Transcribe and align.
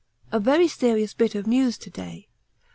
A 0.31 0.39
very 0.39 0.67
serious 0.67 1.13
bit 1.13 1.35
of 1.35 1.45
news 1.45 1.77
to 1.77 1.91
day. 1.91 2.27